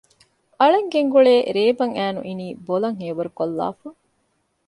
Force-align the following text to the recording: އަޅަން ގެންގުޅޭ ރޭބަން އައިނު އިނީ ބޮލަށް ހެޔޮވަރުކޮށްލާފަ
އަޅަން 0.59 0.87
ގެންގުޅޭ 0.93 1.35
ރޭބަން 1.55 1.93
އައިނު 1.97 2.21
އިނީ 2.27 2.47
ބޮލަށް 2.65 2.99
ހެޔޮވަރުކޮށްލާފަ 3.01 3.87